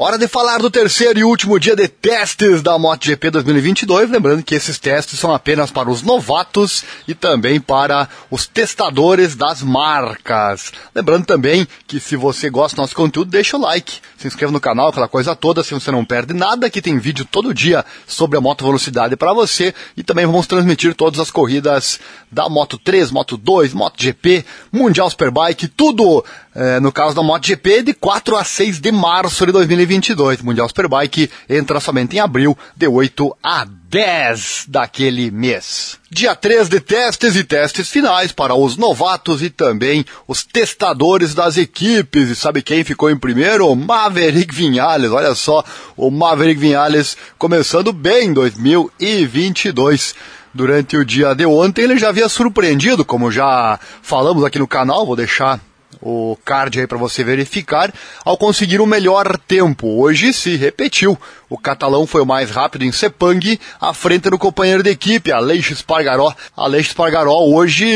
Hora 0.00 0.16
de 0.16 0.28
falar 0.28 0.58
do 0.58 0.70
terceiro 0.70 1.18
e 1.18 1.24
último 1.24 1.58
dia 1.58 1.74
de 1.74 1.88
testes 1.88 2.62
da 2.62 2.78
MotoGP 2.78 3.30
2022. 3.32 4.08
Lembrando 4.08 4.44
que 4.44 4.54
esses 4.54 4.78
testes 4.78 5.18
são 5.18 5.34
apenas 5.34 5.72
para 5.72 5.90
os 5.90 6.02
novatos 6.02 6.84
e 7.08 7.16
também 7.16 7.58
para 7.58 8.08
os 8.30 8.46
testadores 8.46 9.34
das 9.34 9.60
marcas. 9.60 10.70
Lembrando 10.94 11.26
também 11.26 11.66
que 11.84 11.98
se 11.98 12.14
você 12.14 12.48
gosta 12.48 12.76
do 12.76 12.82
nosso 12.82 12.94
conteúdo, 12.94 13.32
deixa 13.32 13.56
o 13.56 13.60
like, 13.60 13.94
se 14.16 14.28
inscreva 14.28 14.52
no 14.52 14.60
canal, 14.60 14.90
aquela 14.90 15.08
coisa 15.08 15.34
toda, 15.34 15.64
se 15.64 15.74
você 15.74 15.90
não 15.90 16.04
perde 16.04 16.32
nada, 16.32 16.70
que 16.70 16.80
tem 16.80 16.96
vídeo 17.00 17.24
todo 17.24 17.52
dia 17.52 17.84
sobre 18.06 18.38
a 18.38 18.40
moto 18.40 18.64
velocidade 18.64 19.16
para 19.16 19.32
você 19.32 19.74
e 19.96 20.04
também 20.04 20.26
vamos 20.26 20.46
transmitir 20.46 20.94
todas 20.94 21.18
as 21.18 21.28
corridas 21.28 21.98
da 22.30 22.48
Moto 22.48 22.78
3, 22.78 23.10
Moto 23.10 23.36
2, 23.36 23.74
MotoGP, 23.74 24.44
Mundial 24.70 25.10
Superbike, 25.10 25.66
tudo 25.66 26.24
é, 26.54 26.78
no 26.78 26.92
caso 26.92 27.16
da 27.16 27.22
MotoGP 27.22 27.82
de 27.82 27.94
4 27.94 28.36
a 28.36 28.44
6 28.44 28.78
de 28.78 28.92
março 28.92 29.44
de 29.44 29.50
2022. 29.50 29.87
2022. 29.88 30.42
Mundial 30.42 30.68
Superbike 30.68 31.30
entra 31.48 31.80
somente 31.80 32.16
em 32.16 32.20
abril, 32.20 32.56
de 32.76 32.86
8 32.86 33.36
a 33.42 33.66
10 33.90 34.66
daquele 34.68 35.30
mês. 35.30 35.98
Dia 36.10 36.36
3 36.36 36.68
de 36.68 36.80
testes 36.80 37.34
e 37.34 37.42
testes 37.42 37.88
finais 37.88 38.30
para 38.30 38.54
os 38.54 38.76
novatos 38.76 39.42
e 39.42 39.48
também 39.48 40.04
os 40.26 40.44
testadores 40.44 41.34
das 41.34 41.56
equipes. 41.56 42.28
E 42.28 42.36
sabe 42.36 42.62
quem 42.62 42.84
ficou 42.84 43.10
em 43.10 43.16
primeiro? 43.16 43.66
O 43.66 43.74
Maverick 43.74 44.54
Vinhales. 44.54 45.10
Olha 45.10 45.34
só, 45.34 45.64
o 45.96 46.10
Maverick 46.10 46.60
Vinhales 46.60 47.16
começando 47.38 47.92
bem 47.92 48.32
2022 48.32 50.14
durante 50.52 50.96
o 50.96 51.04
dia 51.04 51.34
de 51.34 51.46
ontem 51.46 51.82
ele 51.82 51.98
já 51.98 52.08
havia 52.08 52.28
surpreendido, 52.28 53.04
como 53.04 53.30
já 53.30 53.78
falamos 54.02 54.44
aqui 54.44 54.58
no 54.58 54.66
canal, 54.66 55.06
vou 55.06 55.14
deixar 55.14 55.60
o 56.00 56.36
card 56.44 56.78
aí 56.80 56.86
para 56.86 56.98
você 56.98 57.24
verificar, 57.24 57.92
ao 58.24 58.36
conseguir 58.36 58.80
o 58.80 58.86
melhor 58.86 59.38
tempo. 59.38 60.00
Hoje 60.00 60.32
se 60.32 60.56
repetiu. 60.56 61.18
O 61.50 61.56
catalão 61.56 62.06
foi 62.06 62.20
o 62.20 62.26
mais 62.26 62.50
rápido 62.50 62.84
em 62.84 62.92
Sepang, 62.92 63.58
à 63.80 63.94
frente 63.94 64.28
do 64.28 64.38
companheiro 64.38 64.82
de 64.82 64.90
equipe, 64.90 65.32
Aleix 65.32 65.70
Espargaró. 65.70 66.34
Aleix 66.54 66.88
Espargaró 66.88 67.38
hoje 67.46 67.86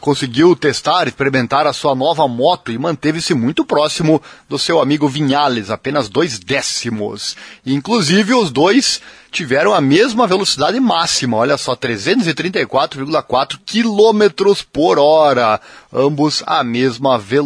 conseguiu 0.00 0.54
testar, 0.54 1.08
experimentar 1.08 1.66
a 1.66 1.72
sua 1.72 1.94
nova 1.94 2.28
moto 2.28 2.70
e 2.70 2.76
manteve-se 2.76 3.32
muito 3.32 3.64
próximo 3.64 4.22
do 4.46 4.58
seu 4.58 4.78
amigo 4.78 5.08
Vinhales, 5.08 5.70
apenas 5.70 6.10
dois 6.10 6.38
décimos. 6.38 7.34
Inclusive 7.64 8.34
os 8.34 8.50
dois 8.50 9.00
tiveram 9.30 9.74
a 9.74 9.80
mesma 9.80 10.26
velocidade 10.26 10.78
máxima, 10.80 11.36
olha 11.36 11.56
só, 11.56 11.76
334,4 11.76 13.58
km 13.64 14.54
por 14.70 14.98
hora. 14.98 15.60
Ambos 15.92 16.42
a 16.46 16.62
mesma 16.62 17.18
velocidade 17.18 17.37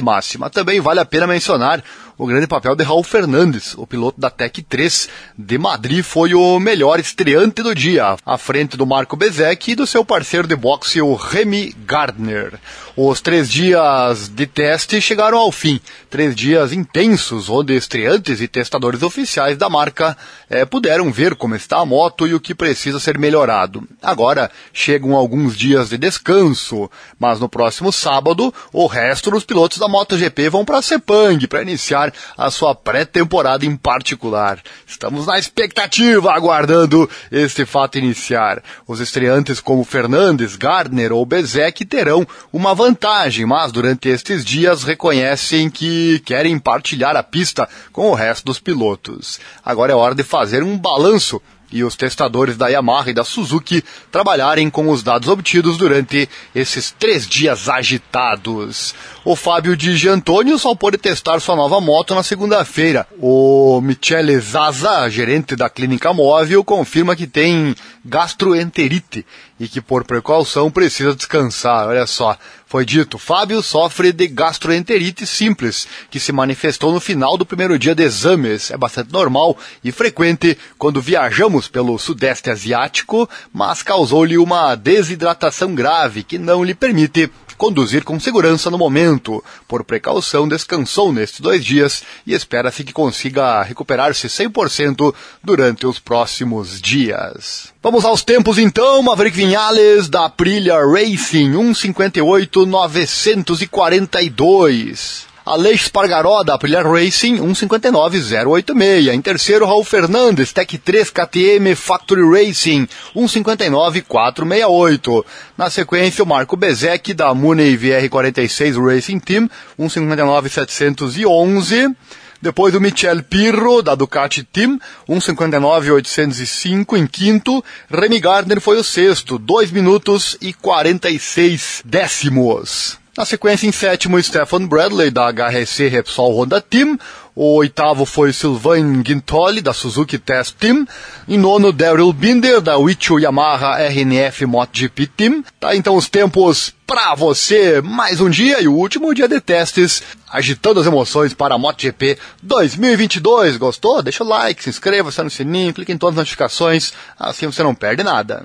máxima. 0.00 0.50
Também 0.50 0.80
vale 0.80 1.00
a 1.00 1.04
pena 1.04 1.26
mencionar 1.26 1.82
o 2.16 2.26
grande 2.26 2.46
papel 2.46 2.76
de 2.76 2.84
Raul 2.84 3.02
Fernandes, 3.02 3.74
o 3.76 3.86
piloto 3.86 4.20
da 4.20 4.30
Tech 4.30 4.62
3 4.62 5.08
de 5.36 5.58
Madrid, 5.58 6.04
foi 6.04 6.32
o 6.34 6.60
melhor 6.60 7.00
estreante 7.00 7.62
do 7.62 7.74
dia, 7.74 8.16
à 8.24 8.38
frente 8.38 8.76
do 8.76 8.86
Marco 8.86 9.16
Bezek 9.16 9.72
e 9.72 9.74
do 9.74 9.86
seu 9.86 10.04
parceiro 10.04 10.46
de 10.46 10.54
boxe, 10.54 11.02
o 11.02 11.14
Remy 11.14 11.74
Gardner. 11.84 12.52
Os 12.96 13.20
três 13.20 13.50
dias 13.50 14.28
de 14.28 14.46
teste 14.46 15.00
chegaram 15.00 15.38
ao 15.38 15.50
fim, 15.50 15.80
três 16.10 16.34
dias 16.34 16.72
intensos, 16.72 17.48
onde 17.48 17.76
estreantes 17.76 18.40
e 18.40 18.48
testadores 18.48 19.02
oficiais 19.02 19.56
da 19.56 19.68
marca 19.68 20.16
eh, 20.50 20.64
puderam 20.64 21.12
ver 21.12 21.34
como 21.34 21.56
está 21.56 21.78
a 21.78 21.86
moto 21.86 22.26
e 22.26 22.34
o 22.34 22.40
que 22.40 22.54
precisa 22.54 23.00
ser 23.00 23.18
melhorado. 23.18 23.82
Agora 24.02 24.50
chegam 24.72 25.14
alguns 25.14 25.56
dias 25.56 25.90
de 25.90 25.98
descanso, 25.98 26.90
mas 27.18 27.40
no 27.40 27.48
próximo 27.48 27.92
sábado, 27.92 28.52
o 28.72 28.86
resto 28.86 29.30
dos 29.30 29.44
pilotos 29.44 29.78
da 29.78 29.88
MotoGP 29.88 30.48
vão 30.48 30.64
para 30.64 30.82
Sepang 30.82 31.46
para 31.46 31.62
iniciar 31.62 31.84
iniciar 31.84 32.12
a 32.36 32.50
sua 32.50 32.74
pré-temporada 32.74 33.66
em 33.66 33.76
particular. 33.76 34.58
Estamos 34.86 35.26
na 35.26 35.38
expectativa, 35.38 36.32
aguardando 36.32 37.08
este 37.30 37.64
fato 37.64 37.98
iniciar. 37.98 38.62
Os 38.86 39.00
estreantes 39.00 39.60
como 39.60 39.84
Fernandes, 39.84 40.56
Gardner 40.56 41.12
ou 41.12 41.24
Bezek 41.26 41.84
terão 41.84 42.26
uma 42.52 42.74
vantagem, 42.84 43.46
mas 43.46 43.72
durante 43.72 44.10
estes 44.10 44.44
dias 44.44 44.82
reconhecem 44.82 45.70
que 45.70 46.18
querem 46.20 46.58
partilhar 46.58 47.16
a 47.16 47.22
pista 47.22 47.66
com 47.90 48.10
o 48.10 48.14
resto 48.14 48.44
dos 48.44 48.60
pilotos. 48.60 49.40
Agora 49.64 49.92
é 49.92 49.94
hora 49.94 50.14
de 50.14 50.22
fazer 50.22 50.62
um 50.62 50.76
balanço 50.76 51.40
e 51.72 51.82
os 51.82 51.96
testadores 51.96 52.56
da 52.56 52.68
Yamaha 52.68 53.10
e 53.10 53.14
da 53.14 53.24
Suzuki 53.24 53.82
trabalharem 54.12 54.70
com 54.70 54.88
os 54.90 55.02
dados 55.02 55.28
obtidos 55.28 55.76
durante 55.76 56.28
esses 56.54 56.92
três 56.92 57.26
dias 57.26 57.68
agitados. 57.68 58.94
O 59.24 59.34
Fábio 59.34 59.76
Di 59.76 59.96
Giantônio 59.96 60.56
só 60.56 60.74
pôde 60.74 60.98
testar 60.98 61.40
sua 61.40 61.56
nova 61.56 61.80
moto 61.80 62.14
na 62.14 62.22
segunda-feira. 62.22 63.08
O 63.18 63.80
Michele 63.80 64.38
Zaza, 64.38 65.08
gerente 65.08 65.56
da 65.56 65.68
clínica 65.68 66.12
móvel, 66.12 66.62
confirma 66.62 67.16
que 67.16 67.26
tem 67.26 67.74
gastroenterite 68.04 69.26
e 69.58 69.66
que 69.66 69.80
por 69.80 70.04
precaução 70.04 70.70
precisa 70.70 71.14
descansar. 71.14 71.88
Olha 71.88 72.06
só, 72.06 72.36
foi 72.74 72.84
dito, 72.84 73.18
Fábio 73.18 73.62
sofre 73.62 74.10
de 74.10 74.26
gastroenterite 74.26 75.24
simples, 75.24 75.86
que 76.10 76.18
se 76.18 76.32
manifestou 76.32 76.90
no 76.90 76.98
final 76.98 77.36
do 77.36 77.46
primeiro 77.46 77.78
dia 77.78 77.94
de 77.94 78.02
exames. 78.02 78.68
É 78.72 78.76
bastante 78.76 79.12
normal 79.12 79.56
e 79.84 79.92
frequente 79.92 80.58
quando 80.76 81.00
viajamos 81.00 81.68
pelo 81.68 81.96
sudeste 82.00 82.50
asiático, 82.50 83.30
mas 83.52 83.80
causou-lhe 83.84 84.36
uma 84.36 84.74
desidratação 84.74 85.72
grave 85.72 86.24
que 86.24 86.36
não 86.36 86.64
lhe 86.64 86.74
permite 86.74 87.30
conduzir 87.56 88.04
com 88.04 88.20
segurança 88.20 88.70
no 88.70 88.78
momento. 88.78 89.42
Por 89.66 89.82
precaução, 89.84 90.46
descansou 90.48 91.12
nestes 91.12 91.40
dois 91.40 91.64
dias 91.64 92.02
e 92.26 92.34
espera-se 92.34 92.84
que 92.84 92.92
consiga 92.92 93.62
recuperar-se 93.62 94.28
100% 94.28 95.14
durante 95.42 95.86
os 95.86 95.98
próximos 95.98 96.78
dias. 96.80 97.72
Vamos 97.82 98.04
aos 98.04 98.22
tempos 98.22 98.58
então, 98.58 99.02
Maverick 99.02 99.36
Vinhales 99.36 100.08
da 100.08 100.26
Aprilia 100.26 100.76
Racing 100.76 101.52
158 101.52 102.66
942. 102.66 105.33
Aleix 105.46 105.88
Pargaró, 105.88 106.42
da 106.42 106.54
Aprilia 106.54 106.82
Racing, 106.82 107.36
159.086. 107.36 109.12
Em 109.12 109.20
terceiro, 109.20 109.66
Raul 109.66 109.84
Fernandes, 109.84 110.54
Tech 110.54 110.78
3 110.78 111.10
KTM 111.10 111.74
Factory 111.74 112.22
Racing, 112.22 112.88
159.468. 113.14 115.22
Na 115.58 115.68
sequência, 115.68 116.24
o 116.24 116.26
Marco 116.26 116.56
Bezek, 116.56 117.12
da 117.12 117.34
Muney 117.34 117.76
VR46 117.76 118.82
Racing 118.82 119.18
Team, 119.18 119.50
159.711. 119.78 121.94
Depois 122.40 122.74
o 122.74 122.80
Michel 122.80 123.22
Pirro, 123.22 123.82
da 123.82 123.94
Ducati 123.94 124.44
Team, 124.44 124.80
1,59,805 125.06 126.96
em 126.96 127.06
quinto. 127.06 127.62
Remy 127.90 128.18
Gardner 128.18 128.62
foi 128.62 128.78
o 128.78 128.84
sexto, 128.84 129.38
2 129.38 129.70
minutos 129.70 130.38
e 130.40 130.54
46 130.54 131.82
décimos. 131.84 133.03
Na 133.16 133.24
sequência, 133.24 133.68
em 133.68 133.70
sétimo, 133.70 134.20
Stefan 134.20 134.66
Bradley, 134.66 135.08
da 135.08 135.30
HRC 135.30 135.86
Repsol 135.86 136.36
Honda 136.36 136.60
Team. 136.60 136.98
O 137.32 137.54
oitavo 137.54 138.04
foi 138.04 138.32
Sylvain 138.32 139.04
Gintoli, 139.06 139.60
da 139.60 139.72
Suzuki 139.72 140.18
Test 140.18 140.56
Team. 140.56 140.84
Em 141.28 141.38
nono, 141.38 141.72
Daryl 141.72 142.12
Binder, 142.12 142.60
da 142.60 142.76
Wichu 142.76 143.20
Yamaha 143.20 143.78
RNF 143.78 144.44
MotoGP 144.46 145.06
Team. 145.06 145.44
Tá, 145.60 145.76
então 145.76 145.94
os 145.94 146.08
tempos 146.08 146.74
pra 146.84 147.14
você. 147.14 147.80
Mais 147.80 148.20
um 148.20 148.28
dia 148.28 148.60
e 148.60 148.66
o 148.66 148.74
último 148.74 149.14
dia 149.14 149.28
de 149.28 149.40
testes, 149.40 150.02
agitando 150.28 150.80
as 150.80 150.86
emoções 150.86 151.32
para 151.32 151.54
a 151.54 151.58
MotoGP 151.58 152.18
2022. 152.42 153.56
Gostou? 153.58 154.02
Deixa 154.02 154.24
o 154.24 154.28
like, 154.28 154.60
se 154.60 154.70
inscreva, 154.70 155.10
acione 155.10 155.26
no 155.26 155.30
sininho, 155.30 155.72
clique 155.72 155.92
em 155.92 155.98
todas 155.98 156.14
as 156.14 156.18
notificações, 156.18 156.92
assim 157.16 157.46
você 157.46 157.62
não 157.62 157.76
perde 157.76 158.02
nada. 158.02 158.44